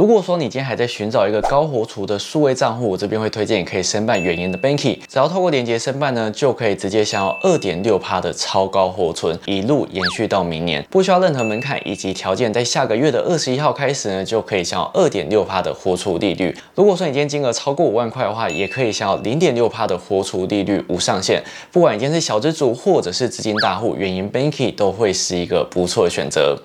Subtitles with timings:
[0.00, 16.56] 如果说你今天还在寻找一个高活储的数位账户，我这边会推荐你可以申办远银的 Banky，只要透过连接申办呢，就可以直接享有二点六趴的超高活存，一路延续到明年，不需要任何门槛以及条件，在下个月的二十一号开始呢，就可以享有二点六趴的活储利率。
[16.74, 21.42] 如果说你今天金额超过五万块的话，也可以享有零点六趴的活储利率无上限。
[21.70, 26.56] 不管你今天是小资主或者是资金大户，远银 Banky 都会是一个不错的选择。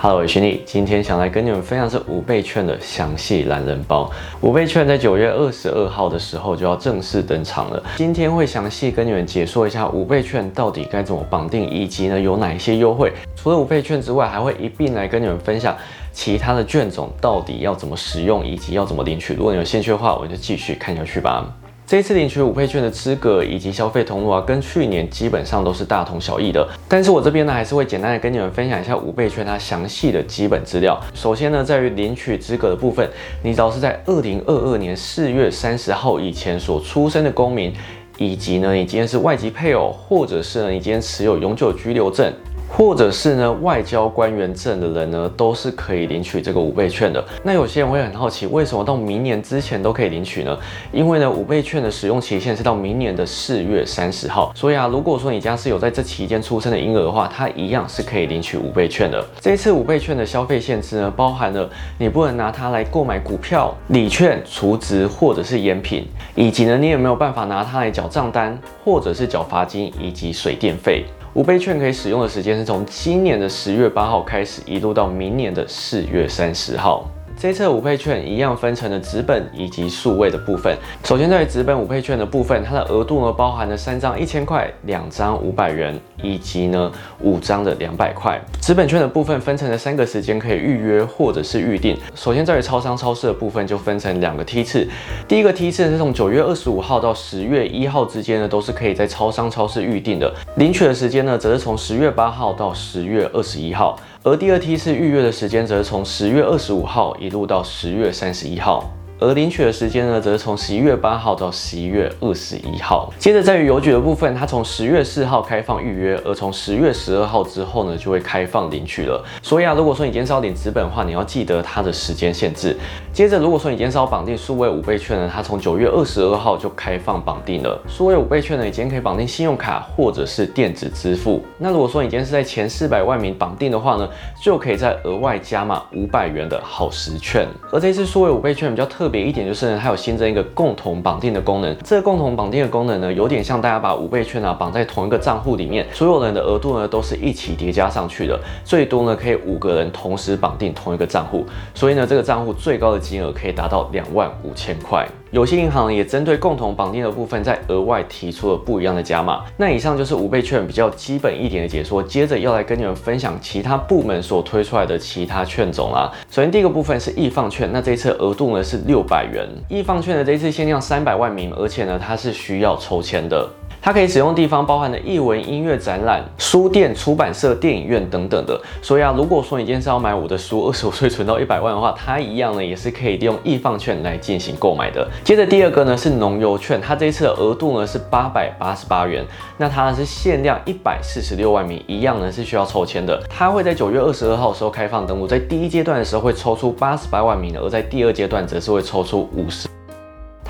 [0.00, 4.08] Hello，我是徐今天想来跟你们分享是五倍券的详细懒人包。
[4.40, 7.82] 五倍券在九月二十二号的时候就要正式登场了。
[7.96, 13.12] 今天会详细跟你们解说一下五倍券到底该怎么绑定，以及呢有哪一些优惠。
[13.34, 15.76] 除了五倍券之外，还会一并来跟你们分享
[16.12, 19.34] 其他的券种到底要怎么使用，以及要怎么领取。
[19.34, 21.44] 如果你有兴趣的话，我就继续看下去吧。
[21.88, 26.68] 这一次领取五倍券的资格以及消费通路啊，跟去年基本上都是大同小异的。
[26.86, 31.00] 但是我这边呢，还是会简单的跟你们分享一下五倍券它详细的基本资料。
[31.14, 33.08] 首先呢，在于领取资格的部分，
[33.42, 37.72] 你只要是在二零二二年四月三十号以前所出生的公民，
[38.18, 42.30] 以及呢，你今天是外籍配偶，或者是呢，你今天持有永久居留证。
[42.68, 47.24] 或者是呢，外交官员证的人呢，都是可以领取这个五倍券的。
[47.42, 50.56] 那有些人会很好奇，为什么到明年之前都可以领取呢？
[50.92, 54.52] 因为呢，五倍券的使用期限是到明年的四月三十号。
[54.54, 59.24] 所以啊，如果说你家是有在这期间出生的婴儿的话，它一样是可以领取五倍券的。
[59.40, 71.04] 这一次五倍券的消费限制呢，包含了你不能拿它来购买股票、礼券、储值或者是烟品，以及呢，你有没有办法拿它来缴账单，或者是缴罚金以及水电费。
[71.34, 77.08] 五倍券可以使用的时间是从今年的十月八号开始，一路到明年的四月三十号。
[77.40, 80.76] 这次五倍券一样分成了纸本以及数位的部分。
[81.04, 88.40] 首先在纸本五倍券的部分，它的额度呢包含了三张一千块、两张五百元以及呢五张的两百块。
[88.60, 91.96] 纸本券的部分分成了三个时间可以预约或者是预定。
[92.16, 94.84] 首先在于超商超市的部分就分成两个梯次，
[95.28, 103.96] 第一个梯次是从九月二十五号到十月一号之间呢都是可以在超商超市预定的，领取的时间呢则是从十月八号到十月二十一号。
[104.28, 108.97] 而第二梯次预约的时间则从十月二十五号一路到十月三十一号。
[109.20, 113.12] 而领取的时间呢，则是从十一月八号到十一月二十一号。
[113.18, 119.20] 接着在于邮局的部分，它从十月四号开放预约，而从十月十二号之后呢，就会开放领取了。
[119.42, 122.76] 所以啊，如果说你今天是要领纸本的话，你要记得它的时间限制。
[123.12, 127.76] 接着，如果说你今天是要绑定数位五倍券呢，它从九月二十二号就开放绑定了。
[127.88, 131.44] 数位五倍券呢，你今天可以绑定信用卡或者是电子支付。
[131.58, 134.08] 那如果说你今天是在前四百万名绑定的话呢，
[134.40, 137.48] 就可以再额外加码五百元的好时券。
[137.72, 139.07] 而这次数位五倍券比较特。
[139.08, 141.74] 特别一点就是呢，它有新增一个共同绑定的功能。
[141.82, 155.08] 这个共同绑定的功能呢，有点像大家把五倍券啊绑在同一个账户里面，所有人的额度呢都是一起叠加上去的，最多呢可以五个人同时绑定同一个账户，所以呢这个账户最高的金额可以达到两万五千块。
[155.30, 159.44] 有些银行也针对共同绑定的部分，在额外提出了不一样的加码。
[159.56, 162.02] 那以上就是五倍券比较基本一点的解说。
[162.02, 166.10] 接着要来跟你们分享其他部门所推出来的其他券种啦。
[166.30, 169.46] 首先第一个部分是易放券，那这一次额度呢是六百元。
[169.68, 173.46] 易放券的这一次限量三百万名，而且呢它是需要抽签的。
[173.80, 178.60] 它可以使用地方包含的艺文、音乐展览、书店、出版社、电影院等等的。
[178.82, 185.08] 所以啊，如果说你今天是要买我的书，二十五岁存到一百万的话，它一样呢也是可以利用易放券来进行购买的。
[185.24, 189.24] 接着第二个呢是农游券，它这一次的额度呢是八百八十八元，
[189.56, 193.22] 那它是限量一百四十六万名，一样呢是需要抽签的。
[193.28, 199.68] 它会在九月二十二号时候开放登录，在第一阶段的时候会抽出八十八万名，而在第二阶段则是会抽出五十。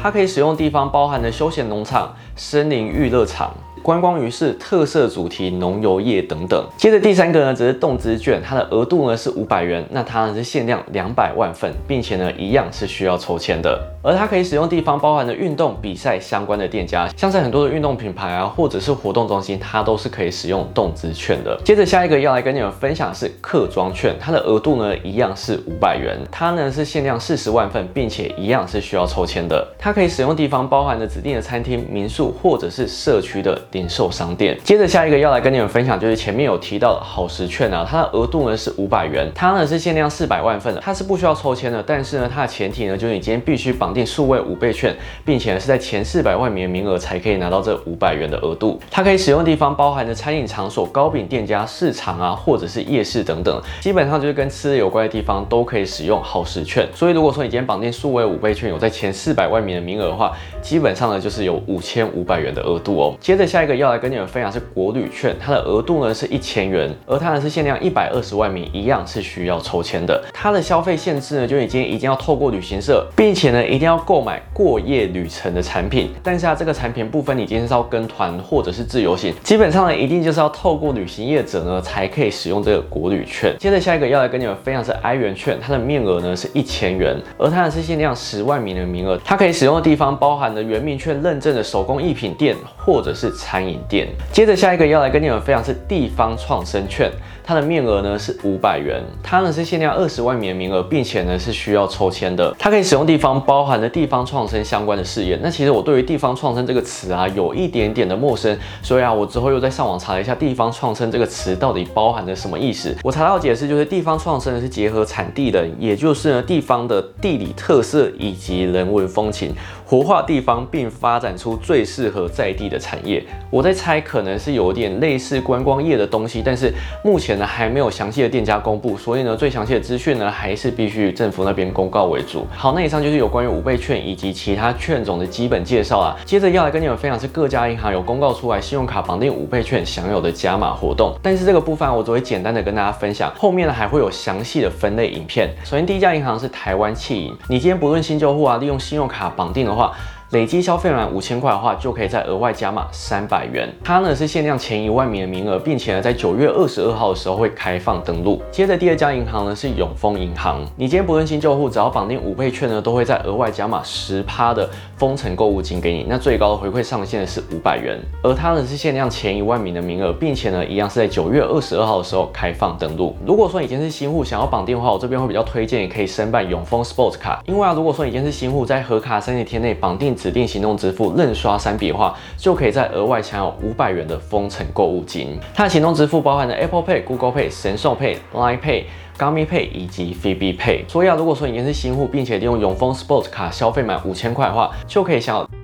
[0.01, 3.53] 它可以使用地方包含的休闲农场、森林娱乐场。
[3.83, 6.65] 观光鱼市特色主题农游业等等。
[6.77, 13.81] 接着第三个呢，则是动资券，它的额度呢是五百元，那它呢是限量两百万份，并且呢一样是需要抽签的。
[14.03, 21.61] 而它可以使用地方包含的运动比赛相关的店家，像是很多的运动品牌啊，或者是活动中心，它都是可以使用动资券的。
[21.65, 29.67] 接着下一个要来跟你们分享的是客庄券，它的额度呢一样是五百元，它呢是限量四十万份，并且一样是需要抽签的。
[29.79, 33.61] 它可以使用地方包含的指定的餐厅、民宿或者是社区的。
[33.73, 34.59] 零售商店。
[34.65, 44.95] 接着下一个要来跟你们分享，就是前面有提到的好时券啊，它的额度呢是五百元，它呢是限量四百万份的，它是不需要抽签的，但是呢它的前提呢就是你今天必须绑定数位五倍券，
[45.25, 48.81] 并且呢是在前四百万名的名额才可以拿到这五百元的额度。
[48.91, 56.89] 它可以使用的地方包含着餐饮场所、糕饼店家、市场啊，或者是夜市等等，基本上就是跟吃有关的地方都可以使用好时券。
[56.95, 60.33] 所以如果说你今天绑定数位五倍券，有在前四百万名的名额的话，
[60.63, 63.15] 基本上呢就是有五千五百元的额度哦。
[63.21, 70.23] 接着下下一个要来跟你们分享是国旅券，它的额度呢是一千元，而它呢是限量一百二十万名，一样是需要抽签的。
[70.33, 76.09] 它的消费限制呢就已经一定要透过旅行社，并且呢一定要购买过夜旅程的产品。
[76.23, 83.53] 但是啊这个产品部分你今天是要跟团或者是自由行，基本上呢一定就是要透过旅行业者呢才可以使用这个国旅券。
[83.59, 94.07] 接着下一个要来跟你们分享是 i 元券，它的面额呢是一千元，而它呢是限量十万名的名额，它可以使用的地方包含了原名券认证的手工艺品店或者是餐饮店。
[94.31, 97.11] 接着下一个要来跟你们分享是地方创生券，
[97.43, 102.55] 它的面额呢是五百元，它呢是限量二十万名名额，并且呢是需要抽签的。
[102.59, 105.39] 它可以使用地方包含了地方创生相关的事业。
[105.43, 112.95] 那其实我对于地方创生这个词啊有一点点的陌生，所以啊我之后又在上网查了一下地方创生这个词到底包含着什么意思。
[113.03, 119.55] 我查到解释就是地方创生是结合产地的，也就是呢地方的地理特色以及人文风情。
[119.91, 123.25] 活化地方，并发展出最适合在地的产业。
[123.49, 126.71] 我在猜，可能是有点类似观光业的东西，但是
[127.03, 132.47] 目前呢还没有详细的店家公布，所以呢最详细的资讯呢还是必须政府那边公告为主。
[132.55, 136.15] 好，那以上就是有关于五倍券以及其他券种的基本介绍啦。
[136.27, 145.49] 接着要来跟你们分享是各家银行有公告出来信用卡绑定五倍券享有的加码活动，但是这个部分我只会简单的跟大家分享，后面呢还会有详细的分类影片。
[145.65, 149.78] 首先第一家银行是台湾汽银，你今天不论新旧户啊，利用信用卡绑定的话。
[149.79, 149.93] 话
[150.33, 153.67] 累计消费满五千块的话，就可以再额外加码三百元。
[153.83, 158.43] 它呢是限量前一万名的名额，并且呢在九月二十二号的时候会开放登录。
[158.51, 166.05] 接着第二家银行呢是永丰银行，你今天不论新旧户，只要绑定五倍券呢，都会再额外加码十趴的封城购物金给你。
[166.09, 173.17] 那最高的回馈上限是五百元，而它呢是限量前一万名的名额，并且呢一样是在九月二十二号的时候开放登录。
[173.25, 180.09] 如果说已经是新户，想要绑定的话，我这边会比较推荐，也可以申办永丰 Sports 卡，因为啊如果说已经是新户，在核卡三十天内绑定。
[180.19, 185.39] 指定行动支付任刷三笔的话，就可以再额外享有五百元的封城购物金。
[185.55, 188.85] 它的行动支付包含了 Apple Pay、Google Pay、神送 Pay、Line Pay、
[189.19, 190.89] Gami Pay 以及 f i b i Pay。
[190.89, 195.58] 所以啊，如果说你是新户，并且利用永丰 Sports 卡消费满五千块的话，就可以享有。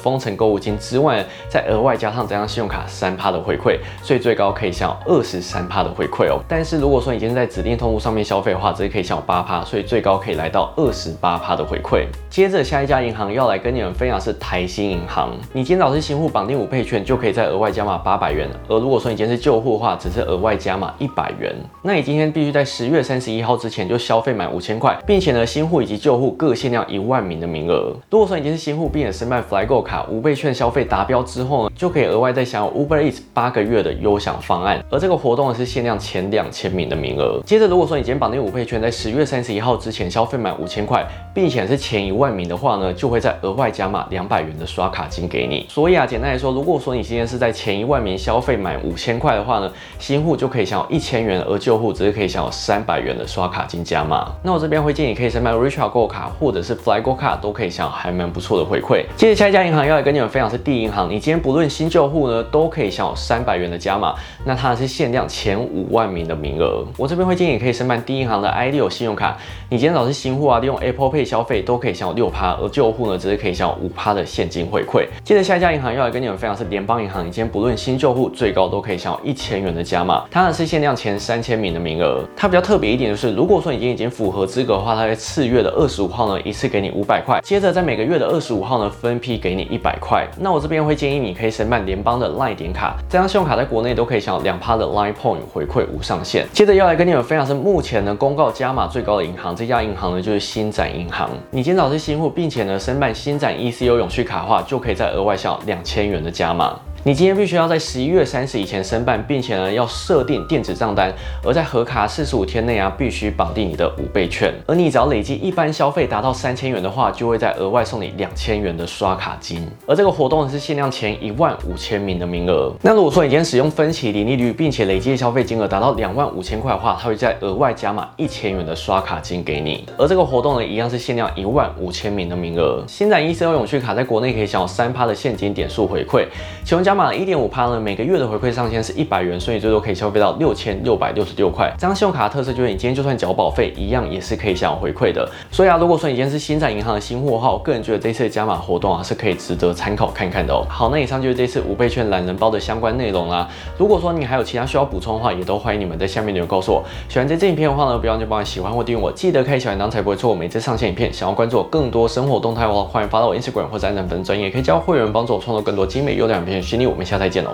[0.00, 6.40] 封城购物金之外，再额外加上这张信用卡三趴的回馈，所以最高可以享有二十三趴的回馈哦。
[6.48, 12.06] 但是如果说你今天在指定通路上面消费的话，直接可以享有八趴，所以最高可以来到二十八趴的回馈。
[12.30, 18.48] 接着下一家银行要来跟你们分享是台新银行，你今天早是新户绑定五倍券，就可以再额外加码八百元。
[18.68, 21.54] 而如果说你今天是旧户的话，只是额外加码一百元。
[21.82, 27.92] 那你今天必须在十月三十一号之前就消费满五千块，并且呢新户以及旧户各限量一万名的名额。
[28.10, 37.42] 如果说你今天是新户，并且申办 FlyGo 卡五倍券消费达标之后呢，就可以额外再享有 Uber Eats 八个月的优享方案，而这个活动呢是限量前两千名的名额。
[37.44, 41.04] 接着，如果说你今天绑定五倍券，在十月三十一号之前消费满五千块，
[41.34, 45.66] 并且是前一万名的话呢，就会再额外加码两百元的刷卡金给你。
[45.68, 54.30] 所以啊，简单来说，如果说你今天是在前一万名消费满五千块的话呢，新户就可以享有一千元，而旧户只是可以享有三百元的刷卡金加码。
[54.44, 59.04] 那我这边会建议你可以申办 Richard Go 卡或者是 FlyGo 卡，都可以享有还蛮不错的回馈。
[59.16, 60.50] 接着下一家银行要来跟你们分享。
[60.50, 64.14] 是第一银行，你今天不论新旧户呢，都可以享有三百元的加码。
[64.44, 66.84] 那它是限量前五万名的名额。
[66.96, 69.38] 我这边会建议你可以申办第一银行的 i 六信用卡。
[69.68, 75.06] 你今天早是新户啊，利用 Apple Pay 消费都可以享有六趴，而旧户呢，只是可以享有五趴的现金回馈。
[75.22, 80.24] 接着下一家银行要来跟你们分享是联邦银行，你今天不论新旧户，最高都可以享有一千元的加码。
[80.30, 82.24] 它呢是限量前三千名的名额。
[82.36, 87.40] 它比较特别一点就是，如果说你今天已经符合资格的话，它在次月的二十五号呢，一次给你五百块。
[87.42, 90.26] 接着在每个月的二十五号呢，分批给你一百块。
[90.38, 96.46] 那我这边会建议你可以申办联邦的 Line 点卡，这张信用卡在国内都可以享有两趴的 Line Point 回馈无上限。
[96.52, 101.30] 接着要来跟你们分享是目前呢公告加码最高的银行，这家银行呢就是新展银行。
[101.50, 106.78] 你今天早是新户，并且呢申办新展 ECU 永续卡的话，就可以再额外享两千元的加码。
[107.02, 111.10] 你今天必须要在十一月三十以前申办，并且呢要设定电子账单，
[111.42, 114.52] 而在核卡四十五天内啊，必须绑定你的五倍券。
[114.66, 119.66] 而你只要累计一般消费达到三千元的话，就会再额外送你两千元的刷卡金。
[119.86, 122.70] 而这个活动是限量前一万五千名的名额。
[122.82, 129.86] 那如果说你今天使用分期零利率，并且累计消费金额达到两万五千块的话，它会再额外加码一千元的刷卡金给你。
[129.96, 132.84] 而这个活动呢，一样是限量一万五千名的名额。
[132.86, 136.26] 新展 ECO 永续卡在国内可以享有三趴的现金点数回馈，
[136.62, 141.72] 其中加加码一点五趴呢，每个月的回馈上限是一百元，所以最多可以消费到六千六百六十六块。
[141.78, 145.30] 这张信用卡的特色就是你今天就算缴保费，一样也是可以享有回馈的。
[145.52, 150.66] 所以啊，如果说你今天是新展银行的新户的话，我个人觉得这次的加码活动啊是可以值得参考看看的哦。
[150.68, 153.48] 好，那以上就是这次五倍券懒人包的相关内容啦。
[153.78, 156.82] 如果说你还有其他需要补充的话，也都欢迎你们在下面留言告诉我。
[157.08, 161.12] 喜欢这支影片的话呢，不要忘记帮我喜欢或订阅我，记得开小铃铛才不会错过每次上线影片。
[161.12, 166.60] 想要关注我更多生活动态的话，欢迎发到我 Instagram 或者按赞粉专业，可以交会员帮助我创作更多精美优良影片。
[166.86, 167.50] 我们下次再见喽，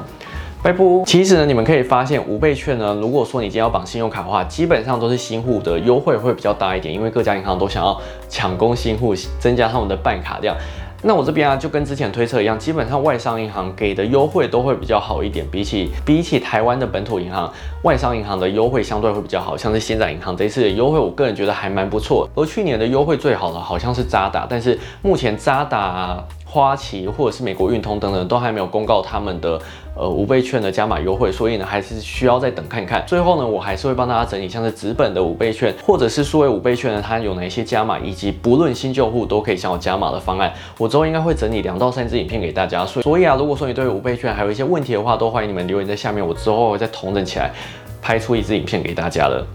[0.62, 0.78] 拜拜。
[1.04, 10.56] 其实呢，你们可以发现五倍券呢，如果说你今天要绑信用卡的话，基本上都是新户的优惠会比较大一点，因为各家银行都想要抢攻新户，增加他们的办卡量。
[11.02, 17.52] 那我这边啊，就跟之前推测一样，基本上外商银行给的优惠都会比较好一点，比起比起台湾的本土银行，
[17.82, 22.28] 外商银行的优惠相对会比较好，像是新展银行这次的优惠，我个人觉得还蛮不错。
[22.34, 26.24] 而去年的优惠最好的好像是渣打，但是目前渣打。
[26.56, 29.60] 花旗或者是美国运通等等都还没有公告他们的
[29.94, 33.04] 呃五倍券的加码优惠，所以呢还是需要再等看看。
[33.06, 40.50] 最后呢，我还是会帮大家整理像是纸本的五倍券或者是数位五倍券呢，它有哪些加码，以及不论新旧户都可以享有加码的方案。
[40.78, 42.86] 我之后应该会整理两到三支影片给大家。
[42.86, 47.52] 所以啊，如果说你对五倍券还有一些问题的话，都欢迎你们留言在下面，我之后会再同整起来
[48.00, 49.46] 拍出一支影片给大家了。